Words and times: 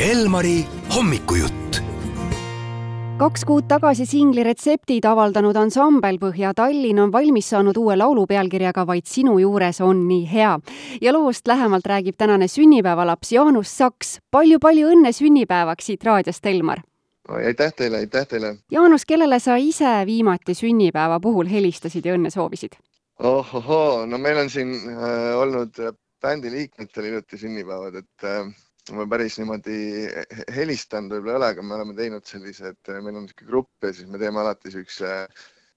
Elmari 0.00 0.66
hommikujutt. 0.96 1.76
kaks 3.18 3.44
kuud 3.48 3.64
tagasi 3.68 4.04
singli 4.06 4.42
Retseptid 4.44 5.04
avaldanud 5.08 5.56
ansambel 5.56 6.18
Põhja-Tallinn 6.20 7.00
on 7.00 7.12
valmis 7.12 7.48
saanud 7.48 7.78
uue 7.80 7.96
laulu 7.96 8.26
pealkirjaga 8.26 8.84
Vaid 8.86 9.08
sinu 9.08 9.38
juures 9.38 9.80
on 9.80 10.02
nii 10.08 10.26
hea. 10.32 10.58
ja 11.00 11.12
loost 11.12 11.48
lähemalt 11.48 11.86
räägib 11.86 12.16
tänane 12.18 12.48
sünnipäevalaps 12.48 13.32
Jaanus 13.32 13.78
Saks 13.78 14.20
palju,. 14.30 14.58
palju-palju 14.58 14.92
õnne 14.92 15.12
sünnipäevaks 15.12 15.86
siit 15.86 16.04
raadiost, 16.04 16.46
Elmar! 16.46 16.82
aitäh 17.28 17.72
teile, 17.72 17.96
aitäh 17.96 18.26
teile! 18.26 18.56
Jaanus, 18.70 19.04
kellele 19.04 19.40
sa 19.40 19.56
ise 19.56 20.04
viimati 20.06 20.54
sünnipäeva 20.54 21.20
puhul 21.20 21.46
helistasid 21.46 22.04
ja 22.04 22.14
õnne 22.14 22.30
soovisid? 22.30 22.76
ohohoo, 23.18 24.06
no 24.06 24.18
meil 24.18 24.44
on 24.44 24.50
siin 24.50 24.74
äh, 24.74 25.40
olnud 25.40 25.72
bändi 26.22 26.50
liikmetel 26.50 27.04
hiljuti 27.04 27.38
sünnipäevad, 27.38 27.94
et 27.94 28.24
äh, 28.24 28.52
ma 28.94 29.06
päris 29.10 29.38
niimoodi 29.40 29.76
helistanud 30.54 31.16
võib-olla 31.16 31.32
ei 31.32 31.40
ole, 31.40 31.50
aga 31.54 31.64
me 31.66 31.74
oleme 31.78 31.94
teinud 31.98 32.26
sellised, 32.28 32.78
meil 32.88 33.16
on 33.16 33.24
niisugune 33.26 33.50
grupp 33.50 33.86
ja 33.86 33.92
siis 33.96 34.10
me 34.10 34.20
teeme 34.22 34.42
alati 34.42 34.70
siukse 34.74 35.12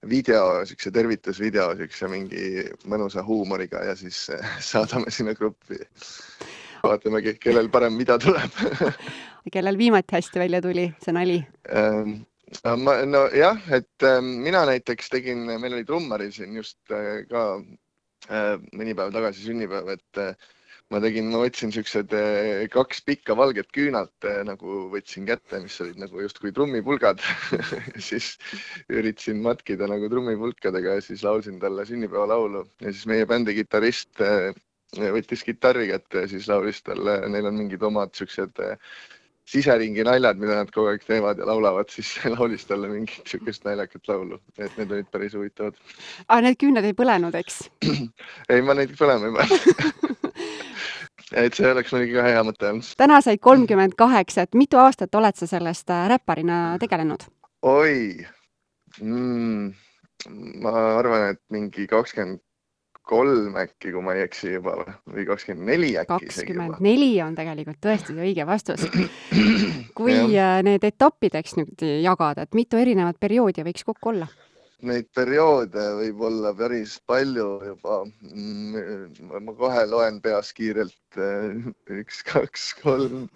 video, 0.09 0.65
siukse 0.69 0.91
tervitusvideo, 0.95 1.71
siukse 1.79 2.09
mingi 2.11 2.67
mõnusa 2.89 3.23
huumoriga 3.25 3.81
ja 3.89 3.95
siis 3.99 4.27
saadame 4.71 5.11
sinna 5.11 5.33
gruppi. 5.37 5.81
vaatame, 6.83 7.21
kellel 7.43 7.67
parem 7.69 7.97
mida 7.99 8.15
tuleb 8.21 8.61
kellel 9.53 9.77
viimati 9.77 10.15
hästi 10.15 10.39
välja 10.39 10.61
tuli 10.63 10.87
see 11.03 11.15
nali 11.15 11.41
ähm,? 11.75 12.21
ma, 12.83 12.99
nojah, 13.05 13.59
et 13.75 14.05
äh, 14.05 14.21
mina 14.21 14.63
näiteks 14.69 15.11
tegin, 15.13 15.43
meil 15.59 15.75
oli 15.75 15.85
trummari 15.85 16.31
siin 16.31 16.55
just 16.55 16.79
äh, 16.93 17.25
ka 17.29 17.43
äh, 18.29 18.55
mõni 18.73 18.95
päev 18.97 19.11
tagasi 19.13 19.43
sünnipäev, 19.43 19.91
et 19.97 20.21
äh, 20.23 20.49
ma 20.93 21.01
tegin, 21.03 21.29
ma 21.33 21.41
võtsin 21.43 21.73
siuksed 21.73 22.13
eh, 22.17 22.63
kaks 22.73 23.03
pikka 23.05 23.35
valget 23.37 23.69
küünalt 23.75 24.25
eh, 24.27 24.39
nagu 24.47 24.87
võtsin 24.93 25.27
kätte, 25.29 25.61
mis 25.61 25.77
olid 25.83 25.99
nagu 26.01 26.23
justkui 26.23 26.53
trummipulgad. 26.55 27.21
Siis 28.09 28.31
üritasin 28.89 29.43
matkida 29.45 29.89
nagu 29.89 30.09
trummipulkadega 30.09 30.97
ja 30.97 31.05
siis 31.05 31.23
laulsin 31.25 31.59
talle 31.61 31.85
sünnipäevalaulu. 31.85 32.65
Ja 32.81 32.93
siis 32.93 33.05
meie 33.09 33.29
bändi 33.29 33.53
kitarrist 33.59 34.23
eh, 34.25 34.49
võttis 34.97 35.45
kitarri 35.45 35.91
kätte 35.91 36.25
ja 36.25 36.31
siis 36.31 36.49
laulis 36.49 36.81
talle, 36.81 37.21
neil 37.29 37.51
on 37.51 37.61
mingid 37.61 37.85
omad 37.85 38.15
siuksed 38.17 38.57
siseringi 39.49 40.03
naljad, 40.05 40.37
mida 40.41 40.59
nad 40.59 40.69
kogu 40.73 40.91
aeg 40.91 41.05
teevad 41.05 41.39
ja 41.41 41.47
laulavad, 41.49 41.89
siis 41.95 42.15
laulis 42.33 42.65
talle 42.69 42.89
mingit 42.91 43.29
siukest 43.29 43.65
naljakat 43.67 44.09
laulu, 44.09 44.41
et 44.57 44.73
need 44.77 44.93
olid 44.93 45.09
päris 45.13 45.37
huvitavad. 45.37 45.77
aa, 46.27 46.41
need 46.45 46.57
küüned 46.61 46.85
ei 46.85 46.97
põlenud, 46.97 47.37
eks? 47.37 47.67
Ei, 48.51 48.65
ma 48.65 48.77
neid 48.77 48.97
põlema 48.97 49.29
ei 49.29 49.37
pannud 49.37 50.17
et 51.33 51.57
see 51.57 51.69
oleks 51.69 51.93
muidugi 51.93 52.17
ka 52.17 52.25
hea 52.25 52.43
mõte 52.45 52.69
olnud. 52.69 52.89
täna 52.99 53.21
said 53.25 53.41
kolmkümmend 53.43 53.95
kaheksa, 53.99 54.47
et 54.47 54.57
mitu 54.57 54.79
aastat 54.81 55.15
oled 55.15 55.37
sa 55.37 55.47
sellest 55.49 55.89
äh, 55.93 56.07
räpparina 56.11 56.77
tegelenud? 56.81 57.25
oi 57.61 58.25
mm,, 59.01 59.73
ma 60.63 60.75
arvan, 60.99 61.33
et 61.35 61.41
mingi 61.53 61.87
kakskümmend 61.89 62.41
kolm 63.09 63.55
äkki, 63.57 63.89
kui 63.89 64.03
ma 64.05 64.13
ei 64.13 64.27
eksi 64.27 64.51
juba 64.53 64.75
või 65.09 65.25
kakskümmend 65.25 65.71
neli 65.71 65.93
äkki. 65.97 66.29
kakskümmend 66.29 66.83
neli 66.85 67.13
on 67.25 67.37
tegelikult 67.37 67.81
tõesti 67.81 68.13
õige 68.17 68.45
vastus. 68.49 68.85
kui 69.97 70.19
äh, 70.37 70.59
need 70.65 70.85
etappideks 70.85 71.57
nüüd 71.59 71.87
jagada, 72.03 72.45
et 72.45 72.57
mitu 72.57 72.77
erinevat 72.81 73.19
perioodi 73.21 73.65
võiks 73.65 73.87
kokku 73.87 74.13
olla? 74.13 74.29
Neid 74.87 75.09
perioode 75.15 75.83
võib 75.99 76.21
olla 76.29 76.53
päris 76.55 76.97
palju 77.09 77.47
juba. 77.65 78.01
Mm, 78.31 79.13
ma 79.45 79.55
kohe 79.59 79.85
loen 79.89 80.19
peas 80.23 80.51
kiirelt 80.55 81.19
üks, 81.99 82.21
kaks, 82.27 82.71
kolm, 82.81 83.27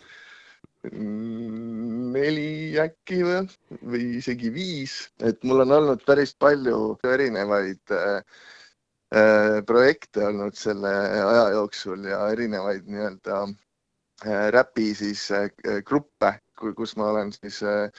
neli 2.15 2.75
äkki 2.83 3.21
või, 3.23 3.43
või 3.91 4.07
isegi 4.19 4.51
viis, 4.55 4.97
et 5.23 5.43
mul 5.47 5.63
on 5.65 5.77
olnud 5.79 6.03
päris 6.07 6.35
palju 6.35 6.97
erinevaid 7.07 7.95
äh, 7.95 8.41
projekte 9.67 10.25
olnud 10.27 10.57
selle 10.59 10.91
aja 11.21 11.45
jooksul 11.53 12.09
ja 12.09 12.25
erinevaid 12.33 12.87
nii-öelda 12.89 13.45
räpi 14.55 14.93
siis 14.95 15.27
gruppe, 15.85 16.37
kus 16.55 16.95
ma 16.97 17.11
olen 17.11 17.31
siis 17.35 17.59
Äh, 17.63 17.89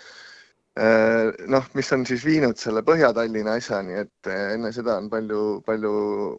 noh, 0.76 1.66
mis 1.78 1.92
on 1.94 2.04
siis 2.06 2.24
viinud 2.26 2.58
selle 2.58 2.82
Põhja-Tallinna 2.86 3.56
asjani, 3.60 3.94
et 4.04 4.30
äh, 4.30 4.54
enne 4.56 4.72
seda 4.74 4.96
on 4.98 5.10
palju, 5.10 5.60
palju 5.66 5.92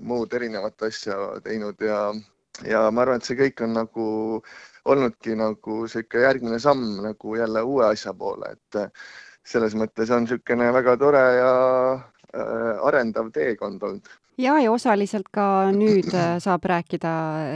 muud 0.03 0.33
erinevat 0.35 0.87
asja 0.89 1.15
teinud 1.45 1.79
ja, 1.79 2.09
ja 2.67 2.81
ma 2.91 3.05
arvan, 3.05 3.21
et 3.21 3.27
see 3.27 3.37
kõik 3.39 3.63
on 3.63 3.77
nagu 3.79 4.07
olnudki 4.85 5.37
nagu 5.39 5.85
sihuke 5.89 6.25
järgmine 6.25 6.59
samm 6.59 6.99
nagu 7.05 7.37
jälle 7.39 7.63
uue 7.63 7.87
asja 7.87 8.13
poole, 8.13 8.51
et 8.57 8.81
äh, 8.81 9.07
selles 9.45 9.77
mõttes 9.77 10.11
on 10.11 10.25
niisugune 10.25 10.71
väga 10.73 10.97
tore 10.99 11.23
ja 11.37 11.55
arendav 12.83 13.29
teekond 13.31 13.83
olnud. 13.87 14.09
Ja, 14.41 14.57
ja 14.59 14.73
osaliselt 14.73 15.29
ka 15.31 15.71
nüüd 15.71 16.09
saab 16.43 16.65
rääkida 16.67 17.13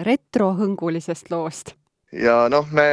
retrohõngulisest 0.07 1.28
loost 1.34 1.73
ja 2.12 2.36
noh, 2.50 2.66
me 2.74 2.86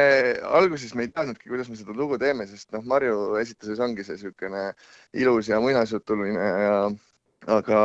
alguses 0.44 0.94
me 0.94 1.06
ei 1.06 1.12
teadnudki, 1.12 1.48
kuidas 1.48 1.70
me 1.72 1.78
seda 1.78 1.94
lugu 1.96 2.18
teeme, 2.20 2.46
sest 2.48 2.72
noh, 2.76 2.84
Marju 2.84 3.36
esituses 3.40 3.80
ongi 3.80 4.04
see 4.04 4.18
niisugune 4.18 4.68
ilus 5.16 5.48
ja 5.48 5.60
muinasjutuline 5.62 6.50
ja 6.66 6.76
aga 7.56 7.80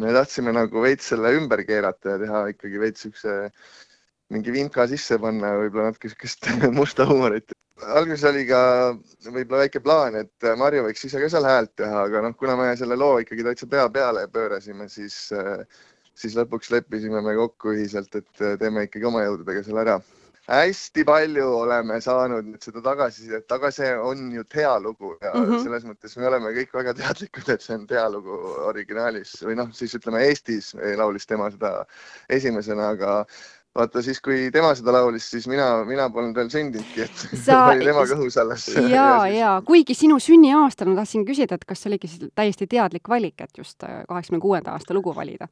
me 0.00 0.12
tahtsime 0.16 0.54
nagu 0.56 0.82
veits 0.82 1.12
selle 1.12 1.34
ümber 1.38 1.62
keerata 1.68 2.16
ja 2.16 2.20
teha 2.24 2.42
ikkagi 2.54 2.82
veits 2.82 3.06
siukse 3.06 3.36
mingi 4.30 4.54
vinka 4.54 4.86
sisse 4.90 5.18
panna, 5.22 5.56
võib-olla 5.58 5.90
natuke 5.90 6.10
siukest 6.10 6.46
musta 6.80 7.06
huumorit. 7.06 7.54
alguses 7.80 8.26
oli 8.28 8.44
ka 8.48 8.60
võib-olla 9.30 9.64
väike 9.64 9.82
plaan, 9.84 10.18
et 10.18 10.50
Marju 10.58 10.86
võiks 10.88 11.06
ise 11.06 11.22
ka 11.22 11.30
seal 11.30 11.46
häält 11.46 11.76
teha, 11.78 12.06
aga 12.08 12.26
noh, 12.26 12.34
kuna 12.38 12.56
me 12.58 12.72
selle 12.78 12.98
loo 12.98 13.20
ikkagi 13.22 13.46
täitsa 13.46 13.70
pea 13.70 13.86
peale 13.90 14.26
pöörasime, 14.34 14.88
siis, 14.90 15.16
siis 16.14 16.38
lõpuks 16.38 16.74
leppisime 16.74 17.22
me 17.22 17.36
kokku 17.38 17.76
ühiselt, 17.76 18.14
et 18.18 18.48
teeme 18.62 18.88
ikkagi 18.88 19.06
oma 19.10 19.22
jõududega 19.26 19.62
selle 19.66 19.86
ära 19.86 20.00
hästi 20.50 21.04
palju 21.06 21.46
oleme 21.60 22.00
saanud 22.02 22.48
nüüd 22.48 22.64
seda 22.64 22.82
tagasisidet, 22.82 23.46
aga 23.54 23.70
see 23.74 23.90
on 23.94 24.26
ju 24.34 24.44
hea 24.54 24.72
lugu 24.82 25.14
ja 25.22 25.32
mm 25.34 25.46
-hmm. 25.46 25.62
selles 25.62 25.86
mõttes 25.86 26.18
me 26.18 26.26
oleme 26.26 26.50
kõik 26.56 26.74
väga 26.74 26.94
teadlikud, 26.94 27.48
et 27.48 27.62
see 27.62 27.76
on 27.76 27.86
hea 27.90 28.08
lugu 28.10 28.36
originaalis 28.72 29.36
või 29.46 29.56
noh, 29.62 29.70
siis 29.72 29.94
ütleme 29.94 30.24
Eestis 30.26 30.74
laulis 30.96 31.26
tema 31.26 31.50
seda 31.50 31.86
esimesena, 32.28 32.88
aga 32.96 33.24
vaata 33.74 34.02
siis, 34.02 34.20
kui 34.20 34.50
tema 34.52 34.74
seda 34.74 34.92
laulis, 34.92 35.30
siis 35.30 35.46
mina, 35.48 35.84
mina 35.86 36.08
polnud 36.10 36.36
veel 36.36 36.50
sündinudki, 36.50 37.06
et 37.06 37.24
Sa... 37.46 37.66
oli 37.70 37.86
tema 37.86 38.04
kõhus 38.10 38.38
alles. 38.40 38.68
ja, 38.74 38.88
ja, 38.90 39.26
ja 39.34 39.50
kuigi 39.66 39.94
sinu 39.94 40.18
sünniaastal 40.18 40.90
ma 40.90 41.00
tahtsin 41.02 41.26
küsida, 41.28 41.54
et 41.54 41.64
kas 41.64 41.82
see 41.82 41.92
oligi 41.92 42.10
täiesti 42.34 42.66
teadlik 42.66 43.08
valik, 43.08 43.40
et 43.40 43.62
just 43.62 43.82
äh, 43.86 44.02
kaheksakümne 44.08 44.42
kuuenda 44.42 44.74
aasta 44.74 44.94
lugu 44.94 45.14
valida 45.14 45.48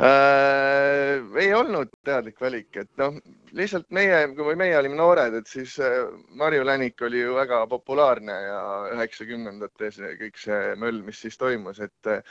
äh,? 0.00 1.40
ei 1.40 1.50
olnud 1.54 1.90
teadlik 2.04 2.40
valik, 2.40 2.70
et 2.82 2.90
noh, 3.00 3.16
lihtsalt 3.56 3.88
meie, 3.94 4.22
kui 4.36 4.56
meie 4.58 4.76
olime 4.78 4.96
noored, 4.98 5.34
et 5.40 5.50
siis 5.50 5.76
äh, 5.82 6.06
Marju 6.40 6.64
Länik 6.66 7.02
oli 7.06 7.22
ju 7.22 7.34
väga 7.36 7.64
populaarne 7.70 8.38
ja 8.46 8.62
üheksakümnendates 8.94 10.00
kõik 10.22 10.40
see 10.40 10.74
möll, 10.80 11.02
mis 11.06 11.20
siis 11.24 11.38
toimus, 11.40 11.80
et 11.84 12.10
äh, 12.10 12.24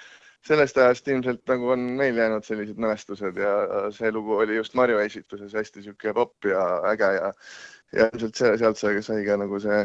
sellest 0.47 0.77
ajast 0.79 1.07
ilmselt 1.11 1.41
nagu 1.51 1.73
on 1.75 1.85
meil 1.99 2.17
jäänud 2.17 2.45
sellised 2.47 2.79
mälestused 2.79 3.37
ja 3.37 3.53
see 3.95 4.11
lugu 4.15 4.37
oli 4.39 4.55
just 4.55 4.75
Marju 4.79 5.01
esituses 5.03 5.53
hästi 5.53 5.83
sihuke 5.83 6.13
popp 6.15 6.47
ja 6.47 6.65
äge 6.93 7.11
ja, 7.17 7.31
ja 7.97 8.07
ilmselt 8.13 8.39
sealt 8.39 8.79
sai, 8.79 9.23
ka 9.25 9.39
nagu 9.41 9.59
see 9.63 9.83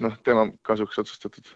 noh, 0.00 0.14
tema 0.24 0.46
kasuks 0.64 0.98
otsustatud. 1.02 1.48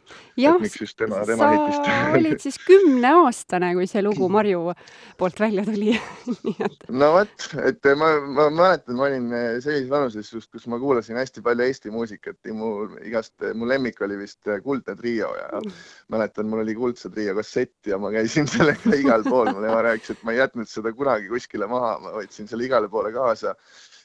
tema, 0.98 1.22
tema 1.28 1.48
hitist. 1.54 1.86
sa 1.86 2.10
olid 2.18 2.42
siis 2.42 2.58
kümneaastane, 2.66 3.70
kui 3.78 3.86
see 3.88 4.02
lugu 4.04 4.28
Marju 4.32 4.74
poolt 5.20 5.40
välja 5.40 5.64
tuli 5.66 5.94
et.... 6.66 6.76
no 6.92 7.10
vot, 7.14 7.46
et 7.64 7.90
ma, 7.96 8.10
ma 8.36 8.48
mäletan, 8.52 8.98
ma 8.98 9.06
olin 9.08 9.30
sellises 9.64 9.88
vanuses 9.92 10.32
just, 10.32 10.50
kus 10.52 10.66
ma 10.72 10.80
kuulasin 10.82 11.16
hästi 11.20 11.44
palju 11.46 11.66
Eesti 11.66 11.92
muusikat 11.94 12.50
ja 12.50 12.56
mu 12.56 12.72
igast, 13.06 13.34
mu 13.56 13.68
lemmik 13.68 14.00
oli 14.04 14.20
vist 14.20 14.52
Kuldne 14.64 14.96
Trio 14.98 15.32
ja 15.38 15.48
mm. 15.56 15.80
mäletan, 16.12 16.50
mul 16.52 16.64
oli 16.66 16.76
Kuldse 16.76 17.10
Trio 17.14 17.36
kassett 17.38 17.88
ja 17.88 18.00
ma 18.02 18.12
käisin 18.14 18.50
sellega 18.56 19.00
igal 19.00 19.24
pool, 19.26 19.52
mul 19.54 19.68
ema 19.70 19.80
rääkis, 19.88 20.12
et 20.16 20.26
ma 20.26 20.36
ei 20.36 20.42
jätnud 20.42 20.70
seda 20.70 20.92
kunagi 20.96 21.32
kuskile 21.32 21.68
maha, 21.70 21.96
ma 22.04 22.14
võtsin 22.20 22.50
selle 22.50 22.68
igale 22.68 22.92
poole 22.92 23.14
kaasa. 23.16 23.56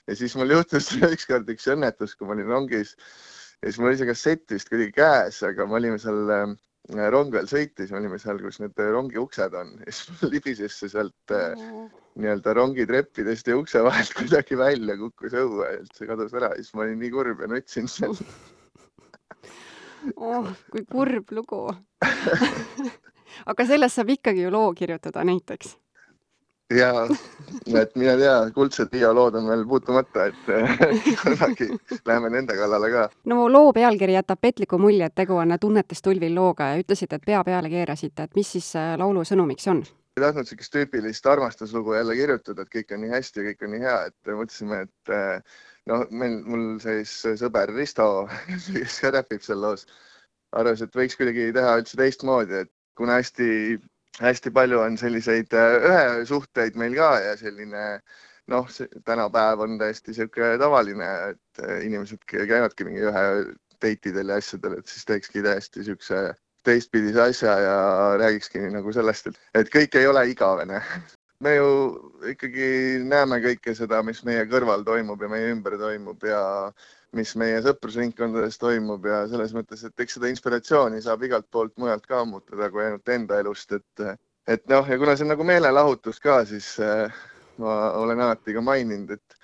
ja 0.07 0.15
siis 0.15 0.33
mul 0.39 0.55
juhtus 0.55 0.93
ükskord 1.11 1.49
üks 1.51 1.67
õnnetus, 1.75 2.15
kui 2.15 2.29
ma 2.29 2.37
olin 2.37 2.49
rongis 2.55 2.95
ja 3.61 3.69
siis 3.69 3.79
mul 3.79 3.91
oli 3.91 3.99
see 3.99 4.09
kassett 4.09 4.53
vist 4.53 4.69
kuidagi 4.71 4.93
käes, 4.97 5.41
aga 5.45 5.67
me 5.69 5.77
olime 5.77 5.99
seal 6.01 6.31
äh, 6.33 6.53
rong 7.13 7.33
veel 7.33 7.49
sõitis, 7.49 7.91
me 7.93 7.99
olime 8.01 8.17
seal, 8.21 8.39
kus 8.41 8.59
need 8.61 8.79
äh, 8.81 8.89
rongi 8.93 9.19
uksed 9.21 9.57
on. 9.57 9.75
Ja 9.85 9.93
siis 9.95 10.23
libises 10.25 10.77
see 10.81 10.89
sealt 10.91 11.35
äh, 11.35 11.53
nii-öelda 12.19 12.55
rongitreppidest 12.57 13.47
ja 13.47 13.57
ukse 13.59 13.83
vahelt 13.85 14.13
kuidagi 14.19 14.57
välja, 14.57 14.97
kukkus 14.99 15.37
õue 15.37 15.67
ja 15.67 15.83
üldse 15.83 16.09
kadus 16.09 16.33
ära. 16.37 16.53
Ja 16.55 16.63
siis 16.63 16.73
ma 16.75 16.87
olin 16.87 16.99
nii 17.03 17.13
kurb 17.13 17.45
ja 17.45 17.51
nutsin 17.51 17.91
seal. 17.91 18.17
oh, 20.31 20.49
kui 20.73 20.85
kurb 20.89 21.37
lugu. 21.37 21.67
Aga 23.47 23.65
sellest 23.69 23.95
saab 23.95 24.09
ikkagi 24.17 24.43
ju 24.43 24.51
loo 24.51 24.73
kirjutada 24.75 25.23
näiteks 25.27 25.77
ja 26.75 26.91
et 27.81 27.95
mine 27.95 28.15
tea, 28.19 28.35
kuldsed 28.55 28.93
Riia 28.93 29.11
lood 29.15 29.35
on 29.39 29.47
veel 29.51 29.63
puutumata, 29.67 30.25
et 30.29 30.51
kunagi 31.21 31.69
läheme 32.07 32.31
nende 32.33 32.57
kallale 32.57 32.91
ka. 32.93 33.07
no 33.31 33.47
loo 33.51 33.73
pealkiri 33.75 34.17
jätab 34.17 34.41
petliku 34.41 34.79
mulje, 34.81 35.09
et 35.09 35.15
tegu 35.15 35.39
on 35.39 35.55
tunnetest 35.59 36.05
tulvil 36.05 36.35
looga 36.35 36.73
ja 36.73 36.83
ütlesite, 36.83 37.19
et 37.19 37.25
pea 37.25 37.43
peale 37.47 37.71
keerasite, 37.71 38.29
et 38.29 38.39
mis 38.39 38.53
siis 38.57 38.75
äh, 38.79 38.93
laulu 38.99 39.25
sõnumiks 39.27 39.67
on? 39.71 39.83
ei 40.17 40.23
tahtnud 40.25 40.43
niisugust 40.43 40.73
tüüpilist 40.75 41.27
armastuslugu 41.31 41.93
jälle 41.95 42.15
kirjutada, 42.19 42.65
et 42.65 42.71
kõik 42.73 42.89
on 42.95 43.05
nii 43.05 43.13
hästi, 43.13 43.45
kõik 43.45 43.61
on 43.63 43.71
nii 43.71 43.83
hea, 43.85 43.97
et 44.09 44.31
mõtlesime, 44.35 44.81
et 44.83 45.13
noh, 45.87 46.03
meil, 46.11 46.35
mul 46.43 46.65
siis 46.83 47.13
sõber 47.39 47.71
Risto, 47.75 48.07
kes 48.73 48.99
ka 49.03 49.13
räpib 49.15 49.45
seal 49.45 49.61
loos, 49.63 49.87
arvas, 50.51 50.83
et 50.83 50.99
võiks 50.99 51.15
kuidagi 51.19 51.51
teha 51.55 51.77
üldse 51.79 51.99
teistmoodi, 51.99 52.65
et 52.65 52.71
kuna 52.99 53.21
hästi, 53.21 53.79
hästi 54.19 54.51
palju 54.51 54.79
on 54.79 54.97
selliseid 54.97 55.53
äh, 55.55 55.77
ühesuhteid 55.87 56.75
meil 56.79 56.95
ka 56.97 57.13
ja 57.23 57.37
selline 57.39 57.85
noh, 58.51 58.67
tänapäev 59.05 59.63
on 59.63 59.77
täiesti 59.79 60.11
niisugune 60.11 60.57
tavaline, 60.59 61.09
et 61.31 61.63
äh, 61.63 61.85
inimesed 61.87 62.23
käivadki 62.27 62.87
mingi 62.87 63.05
ühe 63.07 63.25
date 63.81 64.11
idel 64.11 64.33
ja 64.33 64.39
asjadel, 64.41 64.79
et 64.79 64.91
siis 64.91 65.07
teekski 65.07 65.43
täiesti 65.45 65.81
niisuguse 65.81 66.25
teistpidise 66.67 67.21
asja 67.21 67.55
ja 67.59 67.77
räägikski 68.21 68.67
nagu 68.73 68.93
sellest, 68.93 69.31
et 69.57 69.71
kõik 69.73 69.97
ei 69.97 70.07
ole 70.07 70.27
igavene 70.29 70.81
me 71.41 71.55
ju 71.55 71.69
ikkagi 72.31 72.67
näeme 73.09 73.41
kõike 73.43 73.73
seda, 73.77 74.01
mis 74.05 74.21
meie 74.27 74.45
kõrval 74.49 74.85
toimub 74.87 75.21
ja 75.21 75.29
meie 75.31 75.51
ümber 75.53 75.77
toimub 75.81 76.23
ja 76.27 76.41
mis 77.17 77.33
meie 77.39 77.59
sõprusringkondades 77.65 78.59
toimub 78.61 79.05
ja 79.09 79.23
selles 79.31 79.55
mõttes, 79.55 79.83
et 79.83 80.03
eks 80.05 80.17
seda 80.17 80.29
inspiratsiooni 80.31 81.01
saab 81.03 81.25
igalt 81.27 81.49
poolt 81.51 81.73
mujalt 81.81 82.05
ka 82.07 82.21
ammutada 82.23 82.69
kui 82.71 82.85
ainult 82.85 83.09
enda 83.11 83.41
elust, 83.41 83.73
et, 83.75 84.05
et 84.47 84.63
noh, 84.71 84.87
ja 84.87 84.99
kuna 85.01 85.17
see 85.17 85.27
on 85.27 85.33
nagu 85.33 85.47
meelelahutus 85.47 86.21
ka, 86.23 86.39
siis 86.47 86.75
äh, 86.79 87.11
ma 87.59 87.91
olen 87.99 88.21
alati 88.23 88.55
ka 88.55 88.63
maininud, 88.63 89.17
et 89.17 89.37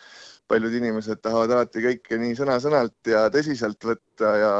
paljud 0.47 0.77
inimesed 0.79 1.19
tahavad 1.19 1.51
alati 1.57 1.83
kõike 1.83 2.21
nii 2.21 2.37
sõna-sõnalt 2.39 3.11
ja 3.11 3.25
tõsiselt 3.33 3.83
võtta 3.83 4.31
ja 4.39 4.53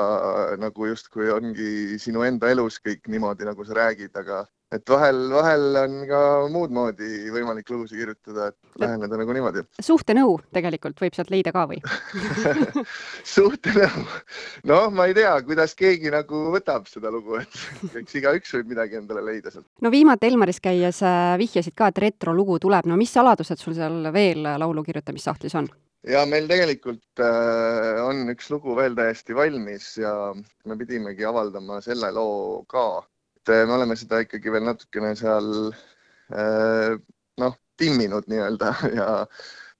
nagu 0.59 0.89
justkui 0.89 1.29
ongi 1.31 2.01
sinu 2.01 2.25
enda 2.27 2.51
elus 2.51 2.81
kõik 2.83 3.07
niimoodi, 3.07 3.47
nagu 3.47 3.63
sa 3.63 3.77
räägid, 3.77 4.11
aga 4.19 4.43
et 4.75 4.89
vahel, 4.91 5.19
vahel 5.31 5.77
on 5.79 5.93
ka 6.09 6.21
muud 6.51 6.73
moodi 6.75 7.29
võimalik 7.31 7.69
lugusid 7.71 8.01
kirjutada, 8.01 8.49
et 8.51 8.81
läheneda 8.83 9.19
nagu 9.21 9.35
niimoodi. 9.35 9.63
suhtenõu 9.89 10.35
tegelikult 10.55 10.99
võib 11.03 11.15
sealt 11.15 11.31
leida 11.31 11.53
ka 11.55 11.63
või 11.69 11.79
suhtenõu, 13.37 14.03
noh, 14.67 14.89
ma 14.91 15.07
ei 15.07 15.15
tea, 15.17 15.31
kuidas 15.47 15.75
keegi 15.77 16.11
nagu 16.11 16.43
võtab 16.55 16.91
seda 16.91 17.11
lugu, 17.13 17.39
et 17.39 17.59
eks 18.01 18.19
igaüks 18.19 18.55
võib 18.59 18.75
midagi 18.75 18.99
endale 18.99 19.23
leida 19.29 19.53
sealt. 19.53 19.69
no 19.81 19.93
viimati 19.93 20.27
Elmaris 20.27 20.59
käies 20.63 21.01
äh, 21.05 21.33
vihjasid 21.39 21.75
ka, 21.77 21.91
et 21.93 22.03
retrolugu 22.09 22.59
tuleb, 22.67 22.91
no 22.91 22.99
mis 22.99 23.15
saladused 23.15 23.63
sul 23.63 23.77
seal 23.77 24.11
veel 24.11 24.43
laulu 24.59 24.83
kirjutamissahtlis 24.83 25.55
on? 25.63 25.71
ja 26.07 26.27
meil 26.27 26.47
tegelikult 26.51 27.23
äh, 27.23 28.03
on 28.03 28.27
üks 28.35 28.51
lugu 28.51 28.75
veel 28.75 28.99
täiesti 28.99 29.35
valmis 29.35 29.93
ja 30.03 30.11
me 30.35 30.75
pidimegi 30.79 31.23
avaldama 31.23 31.79
selle 31.85 32.11
loo 32.11 32.65
ka 32.67 32.89
äh, 32.99 33.13
me 33.49 33.73
oleme 33.77 33.95
seda 33.99 34.21
ikkagi 34.23 34.53
veel 34.53 34.65
natukene 34.67 35.13
seal 35.19 35.49
äh, 36.33 36.95
noh, 37.41 37.57
timminud 37.79 38.29
nii-öelda 38.31 38.73
ja 38.99 39.09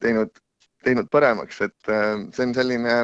teinud, 0.04 0.36
teinud 0.86 1.10
paremaks, 1.14 1.62
et 1.66 1.92
äh, 1.92 2.14
see 2.36 2.48
on 2.48 2.54
selline, 2.58 2.98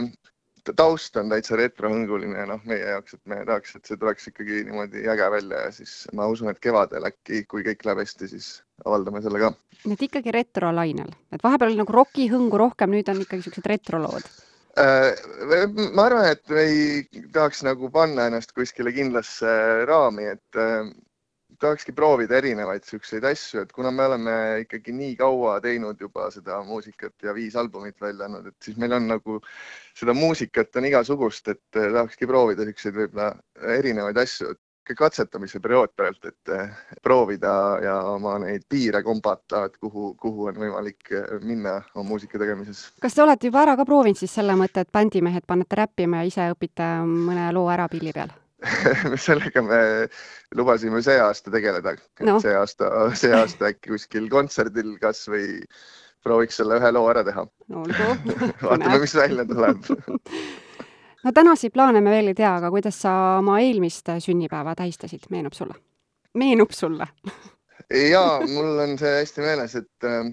taust 0.80 1.18
on 1.20 1.32
täitsa 1.34 1.58
retrohõnguline 1.60 2.46
noh, 2.50 2.62
meie 2.70 2.94
jaoks, 2.94 3.18
et 3.18 3.24
me 3.30 3.42
tahaks, 3.48 3.76
et 3.78 3.90
see 3.90 4.00
tuleks 4.00 4.30
ikkagi 4.32 4.64
niimoodi 4.70 5.04
äge 5.12 5.28
välja 5.34 5.66
ja 5.66 5.74
siis 5.76 5.98
ma 6.16 6.30
usun, 6.32 6.54
et 6.54 6.62
kevadel 6.64 7.10
äkki, 7.10 7.44
kui 7.50 7.66
kõik 7.68 7.84
läheb 7.88 8.04
hästi, 8.06 8.32
siis 8.36 8.54
avaldame 8.86 9.24
selle 9.26 9.42
ka. 9.44 9.52
nii 9.84 9.98
et 9.98 10.08
ikkagi 10.08 10.36
retrolainel, 10.36 11.12
et 11.36 11.44
vahepeal 11.44 11.74
oli 11.74 11.84
nagu 11.84 12.00
rokihõngu 12.02 12.66
rohkem, 12.68 12.96
nüüd 12.96 13.12
on 13.12 13.24
ikkagi 13.26 13.44
niisugused 13.44 13.72
retrolood 13.74 14.34
ma 14.76 16.06
arvan, 16.08 16.28
et 16.32 16.50
me 16.50 16.62
ei 16.66 17.24
tahaks 17.34 17.62
nagu 17.68 17.90
panna 17.94 18.28
ennast 18.30 18.56
kuskile 18.58 18.94
kindlasse 18.96 19.52
raami, 19.86 20.32
et 20.34 20.58
äh, 20.58 20.90
tahakski 21.62 21.94
proovida 21.96 22.40
erinevaid 22.40 22.84
siukseid 22.88 23.24
asju, 23.30 23.64
et 23.64 23.72
kuna 23.76 23.92
me 23.92 24.08
oleme 24.10 24.34
ikkagi 24.64 24.96
nii 24.98 25.14
kaua 25.20 25.60
teinud 25.64 26.02
juba 26.02 26.30
seda 26.34 26.60
muusikat 26.66 27.14
ja 27.28 27.36
viis 27.38 27.56
albumit 27.60 28.02
välja 28.02 28.26
andnud, 28.26 28.50
et 28.50 28.66
siis 28.66 28.80
meil 28.82 28.98
on 28.98 29.08
nagu 29.14 29.40
seda 29.94 30.16
muusikat 30.18 30.82
on 30.82 30.90
igasugust, 30.90 31.54
et 31.54 31.80
äh, 31.80 31.92
tahakski 31.94 32.30
proovida 32.30 32.66
siukseid 32.68 32.98
võib-olla 32.98 33.34
erinevaid 33.78 34.18
asju, 34.26 34.56
katsetamise 34.98 35.62
periood 35.64 35.94
praegu, 35.96 36.28
et 36.28 37.02
proovida 37.04 37.54
ja 37.84 37.96
oma 38.12 38.36
neid 38.44 38.66
piire 38.70 39.04
kombata, 39.04 39.66
et 39.70 39.78
kuhu, 39.82 40.14
kuhu 40.20 40.50
on 40.52 40.60
võimalik 40.60 41.12
eh, 41.16 41.34
minna 41.42 41.80
oma 41.96 42.10
muusika 42.14 42.40
tegemises. 42.42 42.86
kas 43.02 43.16
te 43.16 43.24
olete 43.24 43.48
juba 43.48 43.64
ära 43.64 43.78
ka 43.80 43.88
proovinud 43.88 44.20
siis 44.20 44.36
selle 44.36 44.58
mõtte, 44.60 44.84
et 44.84 44.92
bändimehed 44.94 45.48
panete 45.48 45.80
räppima 45.84 46.22
ja 46.22 46.30
ise 46.30 46.52
õpite 46.54 46.94
mõne 47.08 47.52
loo 47.56 47.70
ära 47.72 47.88
pilli 47.92 48.14
peal 48.16 48.34
sellega 49.26 49.64
me 49.64 49.82
lubasime 50.56 51.02
see 51.04 51.20
aasta 51.20 51.52
tegeleda 51.52 51.96
no., 52.24 52.40
see 52.44 52.54
aasta, 52.56 52.90
see 53.20 53.34
aasta 53.36 53.72
äkki 53.72 53.96
kuskil 53.96 54.30
kontserdil 54.32 54.96
kasvõi 55.02 55.64
prooviks 56.24 56.60
selle 56.62 56.78
ühe 56.80 56.92
loo 56.96 57.08
ära 57.12 57.24
teha. 57.28 57.44
vaatame, 58.64 59.00
mis 59.04 59.16
välja 59.18 59.46
tuleb 59.50 59.90
no 61.24 61.32
tänaseid 61.32 61.74
plaane 61.74 62.02
me 62.02 62.14
veel 62.14 62.32
ei 62.34 62.38
tea, 62.38 62.56
aga 62.60 62.72
kuidas 62.74 63.02
sa 63.06 63.14
oma 63.40 63.60
eelmist 63.64 64.10
sünnipäeva 64.20 64.76
tähistasid, 64.76 65.30
meenub 65.30 65.54
sulle? 65.54 65.76
meenub 66.34 66.72
sulle 66.72 67.08
jaa, 68.14 68.40
mul 68.48 68.80
on 68.86 68.98
see 69.00 69.14
hästi 69.20 69.46
meeles, 69.46 69.76
et 69.80 70.08
äh, 70.08 70.32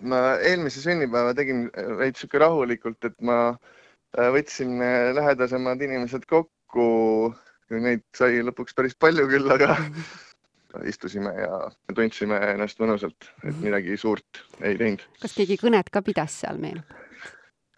ma 0.00 0.22
eelmise 0.46 0.82
sünnipäeva 0.84 1.34
tegin 1.36 1.68
veits 1.98 2.22
sihuke 2.22 2.40
rahulikult, 2.42 3.04
et 3.04 3.16
ma 3.26 3.38
äh, 3.50 4.30
võtsin 4.34 4.80
äh, 4.84 5.10
lähedasemad 5.16 5.82
inimesed 5.84 6.26
kokku, 6.30 7.34
neid 7.70 8.04
sai 8.16 8.40
lõpuks 8.46 8.74
päris 8.76 8.96
palju 8.98 9.28
küll, 9.30 9.50
aga 9.52 9.76
istusime 10.90 11.34
ja 11.36 11.66
tundsime 11.94 12.38
ennast 12.54 12.80
mõnusalt, 12.82 13.30
et 13.44 13.62
midagi 13.62 13.98
suurt 14.00 14.44
ei 14.62 14.78
teinud. 14.80 15.04
kas 15.22 15.36
keegi 15.36 15.58
kõnet 15.60 15.90
ka 15.92 16.02
pidas 16.06 16.40
seal, 16.42 16.60
meenub? 16.62 16.98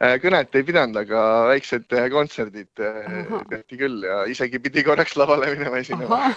Äh, 0.02 0.16
kõnet 0.18 0.56
ei 0.58 0.64
pidanud, 0.66 0.96
aga 0.98 1.18
väiksed 1.52 1.92
äh, 1.94 2.08
kontserdid 2.10 2.80
äh, 2.82 3.28
tehti 3.50 3.78
küll 3.78 4.00
ja 4.02 4.24
isegi 4.26 4.58
pidi 4.62 4.82
korraks 4.82 5.14
lavale 5.20 5.52
minema 5.52 5.78
esinema. 5.78 6.32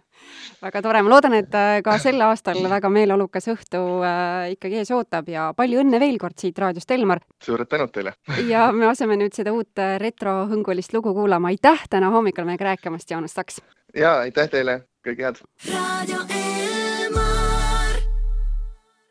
väga 0.64 0.82
tore, 0.82 1.02
ma 1.04 1.12
loodan, 1.12 1.36
et 1.38 1.54
ka 1.86 1.94
sel 2.02 2.18
aastal 2.26 2.58
väga 2.70 2.90
meeleolukas 2.90 3.46
õhtu 3.52 3.82
ikkagi 4.54 4.80
ees 4.80 4.90
ootab 4.96 5.28
ja 5.30 5.50
palju 5.54 5.82
õnne 5.84 6.00
veel 6.02 6.18
kord 6.18 6.40
siit 6.40 6.58
raadiost, 6.58 6.90
Elmar! 6.96 7.22
suured 7.44 7.70
tänud 7.70 7.92
teile! 7.94 8.16
ja 8.52 8.66
me 8.74 8.88
asume 8.90 9.18
nüüd 9.20 9.36
seda 9.36 9.54
uut 9.54 9.84
retrohõngulist 10.02 10.96
lugu 10.96 11.14
kuulama, 11.14 11.52
aitäh 11.54 11.86
täna 11.92 12.10
hommikul 12.14 12.48
meiega 12.48 12.72
rääkimast, 12.72 13.14
Jaanus 13.14 13.36
Saks! 13.38 13.62
ja 13.94 14.16
aitäh 14.24 14.50
teile, 14.50 14.80
kõike 15.06 15.28
head! 15.28 16.53